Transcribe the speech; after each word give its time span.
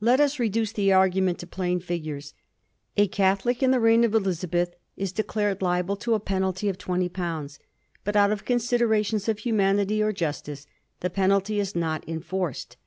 Let 0.00 0.18
us 0.18 0.40
reduce 0.40 0.72
the 0.72 0.92
argument 0.92 1.38
to 1.38 1.46
plain 1.46 1.78
figures. 1.78 2.34
A 2.96 3.06
Catholic 3.06 3.62
in 3.62 3.70
the 3.70 3.78
reign 3.78 4.02
of 4.02 4.16
Elizabeth 4.16 4.74
is 4.96 5.12
declared 5.12 5.62
liable 5.62 5.94
to 5.98 6.14
a 6.14 6.18
penalty 6.18 6.68
of 6.68 6.76
twenty 6.76 7.08
pounds; 7.08 7.60
but 8.02 8.16
out 8.16 8.32
of 8.32 8.44
con 8.44 8.56
siderations 8.58 9.28
of 9.28 9.38
humanity 9.38 10.02
or 10.02 10.10
justice 10.12 10.66
the 10.98 11.08
penalty 11.08 11.60
is 11.60 11.76
not 11.76 12.02
enforced. 12.08 12.78